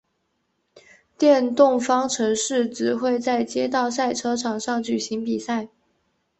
[1.15, 5.69] 电动方程式只会在街道赛车场上举行比赛。